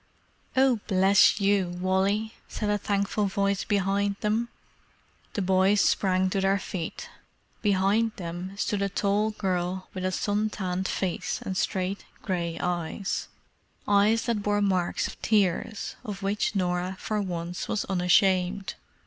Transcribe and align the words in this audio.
"Oh, 0.57 0.79
bless 0.87 1.39
you, 1.39 1.77
Wally!" 1.79 2.33
said 2.47 2.71
a 2.71 2.79
thankful 2.79 3.27
voice 3.27 3.63
behind 3.63 4.15
them. 4.21 4.49
The 5.33 5.43
boys 5.43 5.79
sprang 5.81 6.27
to 6.31 6.41
their 6.41 6.57
feet. 6.57 7.07
Behind 7.61 8.11
them 8.15 8.57
stood 8.57 8.81
a 8.81 8.89
tall 8.89 9.29
girl 9.29 9.89
with 9.93 10.03
a 10.03 10.11
sun 10.11 10.49
tanned 10.49 10.87
face 10.87 11.39
and 11.43 11.55
straight 11.55 12.03
grey 12.23 12.57
eyes—eyes 12.59 14.23
that 14.23 14.41
bore 14.41 14.59
marks 14.59 15.05
of 15.07 15.21
tears, 15.21 15.95
of 16.03 16.23
which 16.23 16.55
Norah 16.55 16.97
for 16.99 17.21
once 17.21 17.67
was 17.67 17.85
unashamed. 17.85 18.73